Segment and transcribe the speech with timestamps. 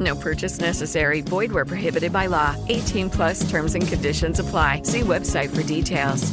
[0.00, 1.20] No purchase necessary.
[1.20, 2.56] Void where prohibited by law.
[2.68, 4.82] 18 plus terms and conditions apply.
[4.84, 6.32] See website for details.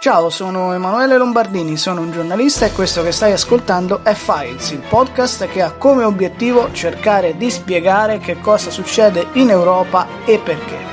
[0.00, 4.82] Ciao, sono Emanuele Lombardini, sono un giornalista e questo che stai ascoltando è Files, il
[4.88, 10.87] podcast che ha come obiettivo cercare di spiegare che cosa succede in Europa e perché.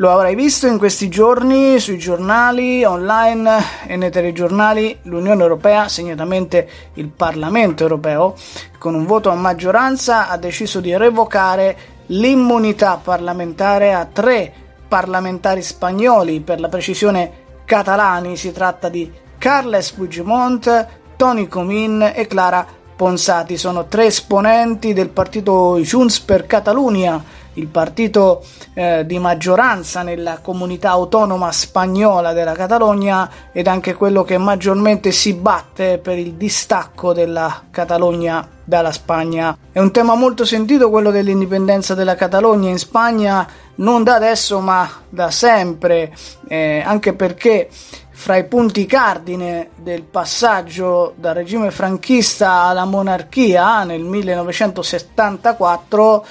[0.00, 5.00] Lo avrai visto in questi giorni sui giornali online e nei telegiornali.
[5.02, 8.34] l'Unione Europea, segnatamente il Parlamento Europeo,
[8.78, 14.50] con un voto a maggioranza ha deciso di revocare l'immunità parlamentare a tre
[14.88, 17.32] parlamentari spagnoli, per la precisione
[17.66, 25.10] catalani, si tratta di Carles Puigdemont, Toni Comín e Clara Ponsati, sono tre esponenti del
[25.10, 27.22] partito Junts per Catalunya,
[27.60, 28.44] il partito
[28.74, 35.34] eh, di maggioranza nella comunità autonoma spagnola della Catalogna ed anche quello che maggiormente si
[35.34, 39.56] batte per il distacco della Catalogna dalla Spagna.
[39.70, 44.88] È un tema molto sentito quello dell'indipendenza della Catalogna in Spagna, non da adesso ma
[45.08, 46.14] da sempre,
[46.48, 47.68] eh, anche perché
[48.20, 56.26] fra i punti cardine del passaggio dal regime franchista alla monarchia nel 1974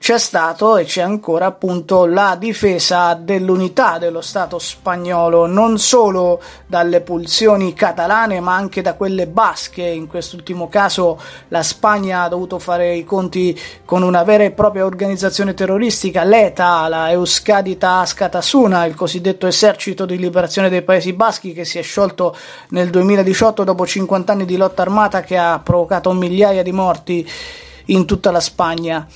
[0.00, 7.02] c'è stato e c'è ancora appunto la difesa dell'unità dello Stato spagnolo, non solo dalle
[7.02, 9.82] pulsioni catalane ma anche da quelle basche.
[9.82, 14.86] In quest'ultimo caso la Spagna ha dovuto fare i conti con una vera e propria
[14.86, 21.66] organizzazione terroristica, l'ETA, la Euskadita Askatasuna, il cosiddetto esercito di liberazione dei Paesi Baschi che
[21.66, 22.34] si è sciolto
[22.70, 27.30] nel 2018 dopo 50 anni di lotta armata che ha provocato migliaia di morti
[27.84, 29.06] in tutta la Spagna.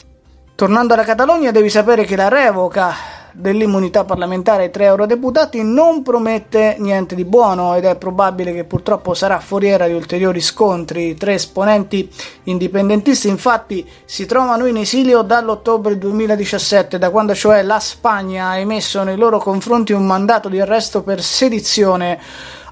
[0.57, 2.95] Tornando alla Catalogna, devi sapere che la revoca
[3.33, 9.15] dell'immunità parlamentare ai tre eurodeputati non promette niente di buono ed è probabile che purtroppo
[9.15, 11.09] sarà foriera di ulteriori scontri.
[11.09, 12.09] I tre esponenti
[12.45, 19.03] indipendentisti infatti si trovano in esilio dall'ottobre 2017, da quando cioè la Spagna ha emesso
[19.03, 22.21] nei loro confronti un mandato di arresto per sedizione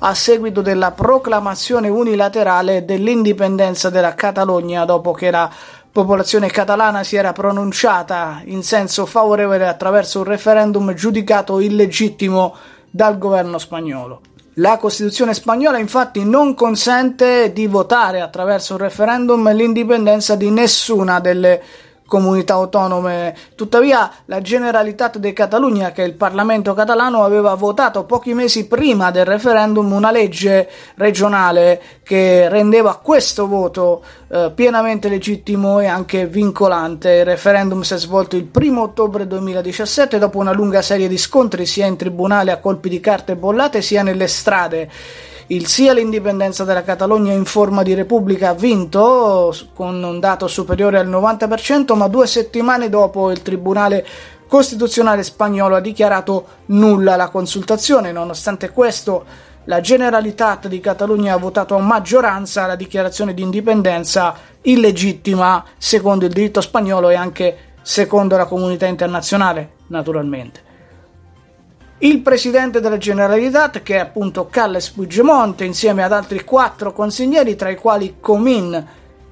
[0.05, 5.51] a seguito della proclamazione unilaterale dell'indipendenza della Catalogna dopo che la
[5.93, 12.57] popolazione catalana si era pronunciata in senso favorevole attraverso un referendum giudicato illegittimo
[12.91, 14.23] dal governo spagnolo.
[14.57, 21.63] La Costituzione spagnola infatti non consente di votare attraverso un referendum l'indipendenza di nessuna delle
[22.13, 23.35] comunità autonome.
[23.55, 29.11] Tuttavia, la Generalitat de Catalunya, che è il Parlamento catalano, aveva votato pochi mesi prima
[29.11, 37.13] del referendum una legge regionale che rendeva questo voto eh, pienamente legittimo e anche vincolante.
[37.13, 41.65] Il referendum si è svolto il 1 ottobre 2017 dopo una lunga serie di scontri
[41.65, 44.91] sia in tribunale a colpi di carte bollate sia nelle strade
[45.53, 50.99] il sì all'indipendenza della Catalogna in forma di repubblica ha vinto con un dato superiore
[50.99, 54.07] al 90%, ma due settimane dopo il Tribunale
[54.49, 58.13] Costituzionale spagnolo ha dichiarato nulla la consultazione.
[58.13, 59.25] Nonostante questo,
[59.65, 66.33] la Generalitat di Catalogna ha votato a maggioranza la dichiarazione di indipendenza illegittima secondo il
[66.33, 70.72] diritto spagnolo e anche secondo la comunità internazionale, naturalmente.
[72.05, 77.71] Il presidente della Generalitat, che è appunto Carles Puigdemont, insieme ad altri quattro consiglieri, tra
[77.71, 78.87] i quali Comin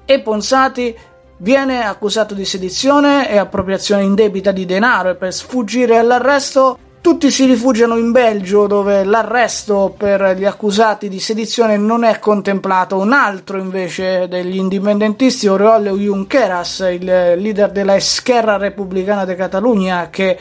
[0.05, 0.95] e Ponsati,
[1.39, 7.45] viene accusato di sedizione e appropriazione indebita di denaro e per sfuggire all'arresto tutti si
[7.45, 12.99] rifugiano in Belgio dove l'arresto per gli accusati di sedizione non è contemplato.
[12.99, 20.37] Un altro invece degli indipendentisti, Oriol Junqueras, il leader della Esquerra Repubblicana de Catalunya, che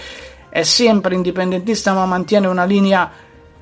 [0.51, 3.11] è sempre indipendentista ma mantiene una linea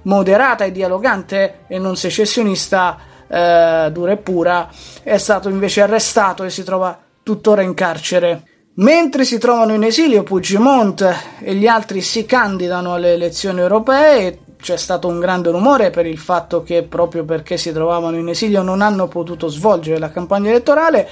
[0.03, 2.99] moderata e dialogante e non secessionista
[3.29, 4.69] eh, dura e pura,
[5.03, 8.43] è stato invece arrestato e si trova tuttora in carcere.
[8.79, 14.39] Mentre si trovano in esilio, Puigdemont e gli altri si candidano alle elezioni europee.
[14.57, 18.63] C'è stato un grande rumore per il fatto che proprio perché si trovavano in esilio
[18.63, 21.09] non hanno potuto svolgere la campagna elettorale.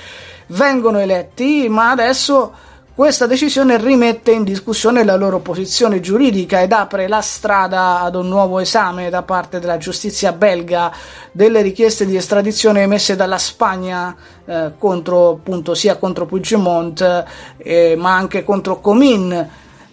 [0.49, 2.53] Vengono eletti, ma adesso
[2.97, 8.27] questa decisione rimette in discussione la loro posizione giuridica ed apre la strada ad un
[8.27, 10.91] nuovo esame da parte della giustizia belga
[11.31, 14.17] delle richieste di estradizione emesse dalla Spagna
[14.47, 17.25] eh, contro, appunto, sia contro Puigdemont
[17.59, 19.47] eh, ma anche contro Comin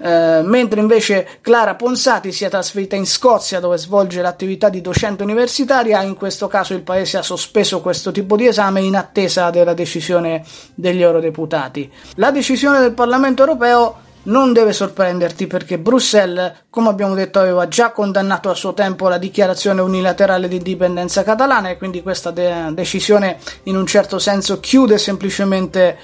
[0.04, 5.24] eh, mentre invece Clara Ponsati si è trasferita in Scozia dove svolge l'attività di docente
[5.24, 9.74] universitaria, in questo caso il paese ha sospeso questo tipo di esame in attesa della
[9.74, 10.44] decisione
[10.76, 11.90] degli eurodeputati.
[12.16, 17.92] La decisione del Parlamento europeo non deve sorprenderti perché Bruxelles, come abbiamo detto, aveva già
[17.92, 23.38] condannato a suo tempo la dichiarazione unilaterale di indipendenza catalana e quindi questa de- decisione
[23.64, 25.98] in un certo senso chiude semplicemente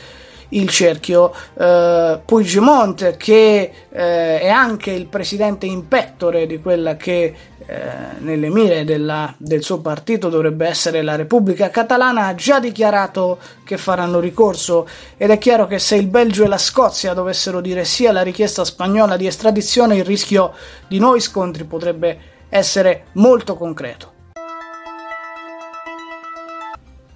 [0.50, 1.34] il cerchio.
[1.58, 7.34] Eh, Puigdemont, che eh, è anche il presidente in pectore di quella che
[7.66, 7.82] eh,
[8.20, 13.78] nelle mire della, del suo partito dovrebbe essere la Repubblica Catalana, ha già dichiarato che
[13.78, 14.88] faranno ricorso
[15.18, 18.66] ed è chiaro che se il Belgio e la Scozia dovessero dire sì alla richiesta
[18.66, 20.54] spagnola di estradizione, il rischio
[20.88, 22.18] di nuovi scontri potrebbe
[22.50, 24.18] essere molto concreto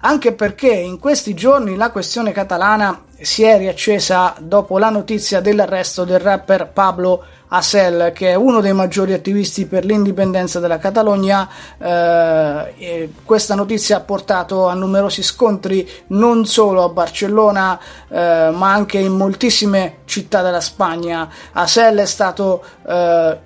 [0.06, 6.04] anche perché in questi giorni la questione catalana si è riaccesa dopo la notizia dell'arresto
[6.04, 11.48] del rapper Pablo Hasél, che è uno dei maggiori attivisti per l'indipendenza della Catalogna.
[11.78, 18.98] Eh, questa notizia ha portato a numerosi scontri non solo a Barcellona, eh, ma anche
[18.98, 21.30] in moltissime città della Spagna.
[21.52, 23.38] Hasél è stato eh,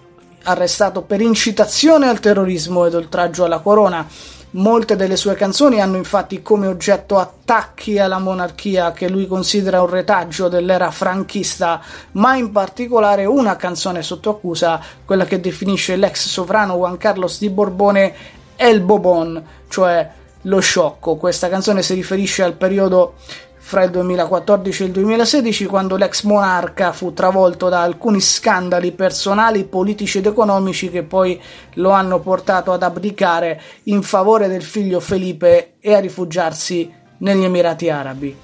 [0.42, 4.06] arrestato per incitazione al terrorismo ed oltraggio alla corona
[4.52, 9.90] Molte delle sue canzoni hanno infatti come oggetto attacchi alla monarchia che lui considera un
[9.90, 16.76] retaggio dell'era franchista, ma in particolare una canzone sotto accusa, quella che definisce l'ex sovrano
[16.76, 18.14] Juan Carlos di Borbone
[18.56, 20.10] El Bobon, cioè
[20.42, 21.16] lo sciocco.
[21.16, 23.16] Questa canzone si riferisce al periodo
[23.58, 29.64] fra il 2014 e il 2016 quando l'ex monarca fu travolto da alcuni scandali personali,
[29.64, 31.40] politici ed economici che poi
[31.74, 37.90] lo hanno portato ad abdicare in favore del figlio Felipe e a rifugiarsi negli Emirati
[37.90, 38.36] Arabi.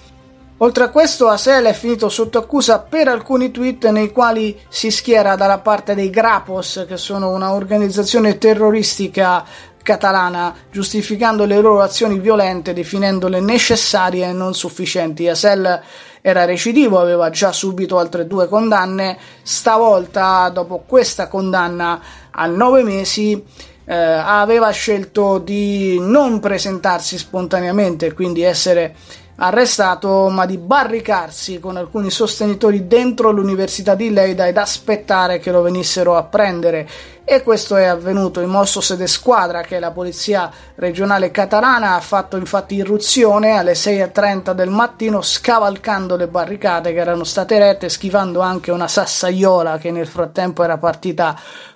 [0.58, 5.34] Oltre a questo, Asel è finito sotto accusa per alcuni tweet nei quali si schiera
[5.34, 9.44] dalla parte dei Grapos, che sono un'organizzazione terroristica
[9.84, 15.28] catalana, giustificando le loro azioni violente, definendole necessarie e non sufficienti.
[15.28, 15.80] Asel
[16.22, 22.00] era recidivo, aveva già subito altre due condanne, stavolta, dopo questa condanna
[22.30, 23.44] a nove mesi,
[23.84, 28.96] eh, aveva scelto di non presentarsi spontaneamente, quindi essere
[29.36, 35.60] arrestato, ma di barricarsi con alcuni sostenitori dentro l'università di Leida ed aspettare che lo
[35.60, 36.88] venissero a prendere.
[37.26, 38.40] E questo è avvenuto.
[38.40, 44.52] Il Mossos de Squadra, che la polizia regionale catalana, ha fatto infatti irruzione alle 6.30
[44.52, 50.06] del mattino, scavalcando le barricate che erano state erette, schivando anche una sassaiola che nel
[50.06, 51.34] frattempo era partita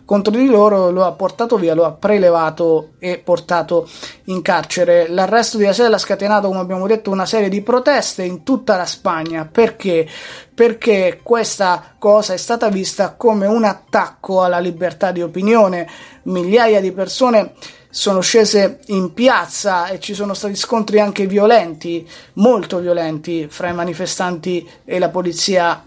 [0.08, 3.86] contro di loro, lo ha portato via, lo ha prelevato e portato
[4.24, 5.06] in carcere.
[5.08, 8.86] L'arresto di Asel ha scatenato, come abbiamo detto, una serie di proteste in tutta la
[8.86, 9.46] Spagna.
[9.50, 10.08] Perché?
[10.58, 15.88] Perché questa cosa è stata vista come un attacco alla libertà di opinione.
[16.24, 17.52] Migliaia di persone
[17.88, 23.72] sono scese in piazza e ci sono stati scontri anche violenti, molto violenti, fra i
[23.72, 25.80] manifestanti e la polizia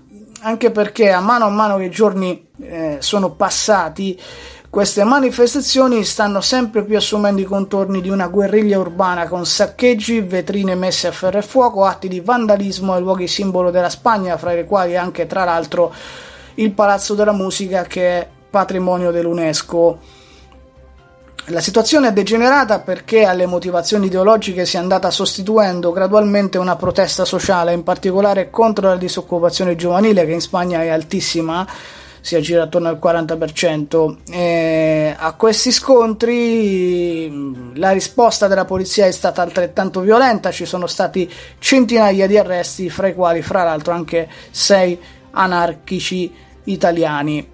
[0.44, 4.18] anche perché a mano a mano che i giorni eh, sono passati,
[4.72, 10.76] queste manifestazioni stanno sempre più assumendo i contorni di una guerriglia urbana con saccheggi, vetrine
[10.76, 14.66] messe a ferro e fuoco, atti di vandalismo e luoghi simbolo della Spagna, fra i
[14.66, 15.94] quali anche tra l'altro
[16.56, 20.00] il Palazzo della Musica che è patrimonio dell'UNESCO.
[21.48, 27.26] La situazione è degenerata perché alle motivazioni ideologiche si è andata sostituendo gradualmente una protesta
[27.26, 31.68] sociale, in particolare contro la disoccupazione giovanile che in Spagna è altissima,
[32.22, 34.18] si aggira attorno al 40%.
[34.32, 41.30] E a questi scontri la risposta della polizia è stata altrettanto violenta, ci sono stati
[41.60, 44.98] centinaia di arresti, fra i quali fra l'altro anche sei
[45.32, 46.34] anarchici
[46.66, 47.50] italiani.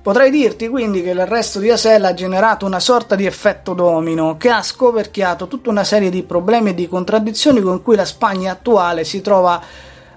[0.00, 4.48] Potrei dirti quindi che l'arresto di Asel ha generato una sorta di effetto domino che
[4.48, 9.04] ha scoperchiato tutta una serie di problemi e di contraddizioni con cui la Spagna attuale
[9.04, 9.60] si trova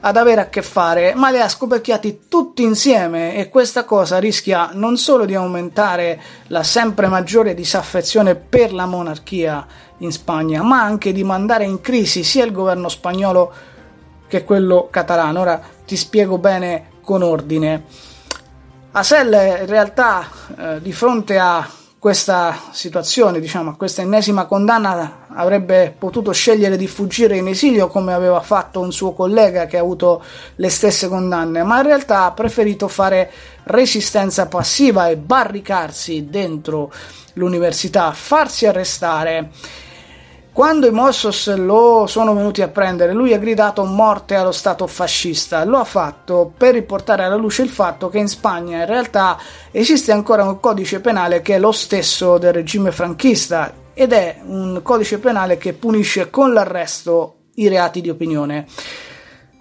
[0.02, 4.72] ad avere a che fare, ma li ha scoperchiati tutti insieme e questa cosa rischia
[4.74, 9.66] non solo di aumentare la sempre maggiore disaffezione per la monarchia
[10.00, 13.54] in Spagna, ma anche di mandare in crisi sia il governo spagnolo
[14.28, 15.42] che quello catalano.
[15.42, 17.84] Ora ti spiego bene con ordine.
[18.94, 20.28] Asel in realtà
[20.58, 21.68] eh, di fronte a
[22.00, 28.14] questa situazione, diciamo, a questa ennesima condanna, avrebbe potuto scegliere di fuggire in esilio come
[28.14, 30.24] aveva fatto un suo collega che ha avuto
[30.56, 33.32] le stesse condanne, ma in realtà ha preferito fare
[33.64, 36.92] resistenza passiva e barricarsi dentro
[37.34, 39.50] l'università, farsi arrestare
[40.54, 45.64] quando i Mossos lo sono venuti a prendere, lui ha gridato morte allo Stato fascista.
[45.64, 49.38] Lo ha fatto per riportare alla luce il fatto che in Spagna in realtà
[49.72, 54.82] esiste ancora un codice penale che è lo stesso del regime franchista ed è un
[54.84, 58.66] codice penale che punisce con l'arresto i reati di opinione.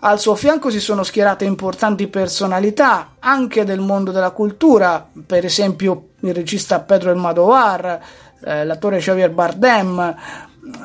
[0.03, 6.09] Al suo fianco si sono schierate importanti personalità anche del mondo della cultura, per esempio
[6.21, 8.01] il regista Pedro Almodovar,
[8.43, 10.17] eh, l'attore Javier Bardem,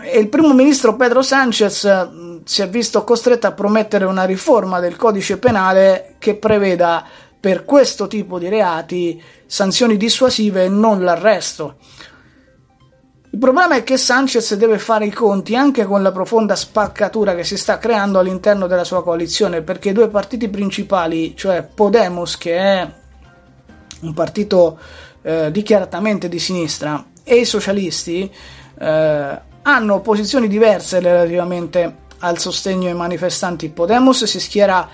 [0.03, 4.79] e il primo ministro Pedro Sanchez mm, si è visto costretto a promettere una riforma
[4.79, 7.05] del codice penale che preveda
[7.39, 11.77] per questo tipo di reati sanzioni dissuasive e non l'arresto.
[13.35, 17.43] Il problema è che Sanchez deve fare i conti anche con la profonda spaccatura che
[17.43, 22.55] si sta creando all'interno della sua coalizione, perché i due partiti principali, cioè Podemos, che
[22.55, 22.89] è
[24.03, 24.79] un partito
[25.21, 28.31] eh, dichiaratamente di sinistra, e i socialisti,
[28.79, 33.67] eh, hanno posizioni diverse relativamente al sostegno ai manifestanti.
[33.67, 34.87] Podemos si schiera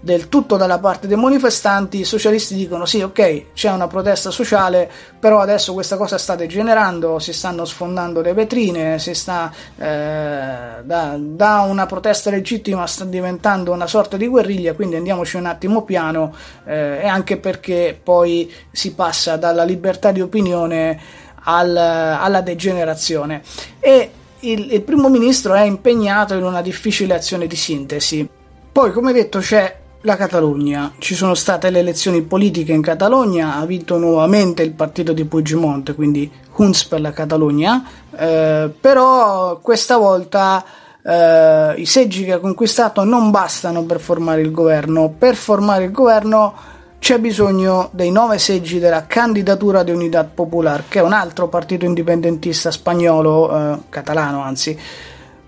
[0.00, 4.90] del tutto dalla parte dei manifestanti, i socialisti dicono sì, ok, c'è una protesta sociale,
[5.18, 11.16] però adesso questa cosa sta degenerando, si stanno sfondando le vetrine, si sta eh, da,
[11.18, 16.34] da, una protesta legittima sta diventando una sorta di guerriglia, quindi andiamoci un attimo piano
[16.64, 21.00] eh, e anche perché poi si passa dalla libertà di opinione
[21.44, 23.42] al, alla degenerazione.
[23.80, 28.28] E il, il primo ministro è impegnato in una difficile azione di sintesi.
[28.70, 30.92] Poi, come detto, c'è la Catalogna.
[30.98, 35.94] Ci sono state le elezioni politiche in Catalogna, ha vinto nuovamente il partito di Puigdemont,
[35.94, 37.84] quindi Hunts per la Catalogna,
[38.16, 40.64] eh, però questa volta
[41.02, 45.14] eh, i seggi che ha conquistato non bastano per formare il governo.
[45.16, 46.54] Per formare il governo
[46.98, 51.84] c'è bisogno dei nove seggi della candidatura di Unidad Popular, che è un altro partito
[51.84, 54.78] indipendentista spagnolo, eh, catalano anzi,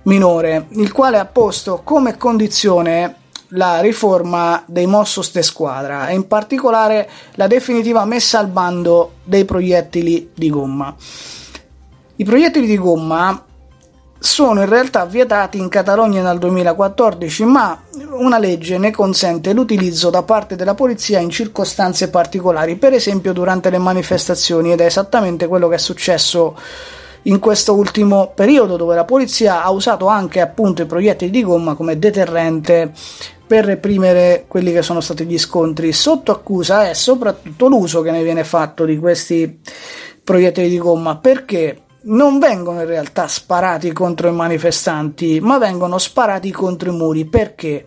[0.03, 3.17] minore, il quale ha posto come condizione
[3.51, 9.45] la riforma dei Mossos de Squadra e in particolare la definitiva messa al bando dei
[9.45, 10.95] proiettili di gomma.
[12.17, 13.45] I proiettili di gomma
[14.23, 20.23] sono in realtà vietati in Catalogna dal 2014, ma una legge ne consente l'utilizzo da
[20.23, 25.69] parte della polizia in circostanze particolari, per esempio durante le manifestazioni, ed è esattamente quello
[25.69, 26.55] che è successo
[27.23, 31.75] in questo ultimo periodo, dove la polizia ha usato anche appunto i proiettili di gomma
[31.75, 32.93] come deterrente
[33.47, 35.93] per reprimere quelli che sono stati gli scontri.
[35.93, 39.61] Sotto accusa è soprattutto l'uso che ne viene fatto di questi
[40.23, 46.51] proiettili di gomma, perché non vengono in realtà sparati contro i manifestanti, ma vengono sparati
[46.51, 47.25] contro i muri.
[47.27, 47.85] Perché?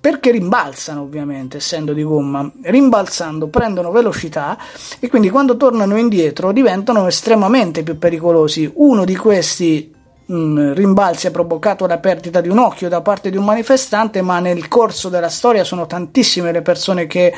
[0.00, 2.50] Perché rimbalzano, ovviamente, essendo di gomma.
[2.62, 4.56] Rimbalzando prendono velocità
[5.00, 8.70] e quindi quando tornano indietro diventano estremamente più pericolosi.
[8.74, 9.92] Uno di questi
[10.24, 14.38] mh, rimbalzi ha provocato la perdita di un occhio da parte di un manifestante, ma
[14.38, 17.32] nel corso della storia sono tantissime le persone che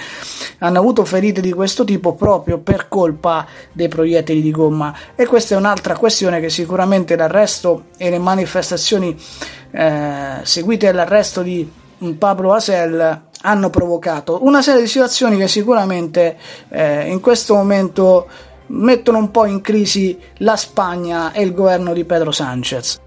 [0.58, 4.94] hanno avuto ferite di questo tipo proprio per colpa dei proiettili di gomma.
[5.14, 9.16] E questa è un'altra questione che sicuramente l'arresto e le manifestazioni
[9.70, 11.78] eh, seguite all'arresto di
[12.19, 16.37] Pablo Asel hanno provocato una serie di situazioni che sicuramente
[16.69, 18.28] eh, in questo momento
[18.66, 23.00] mettono un po' in crisi la Spagna e il governo di Pedro Sanchez.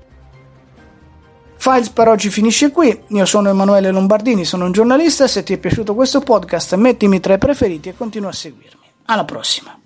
[1.55, 5.57] Files per oggi finisce qui, io sono Emanuele Lombardini, sono un giornalista se ti è
[5.57, 8.83] piaciuto questo podcast mettimi tra i preferiti e continua a seguirmi.
[9.05, 9.82] Alla prossima!